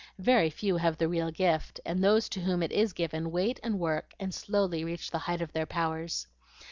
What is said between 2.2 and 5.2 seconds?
to whom it IS given wait and work and slowly reach the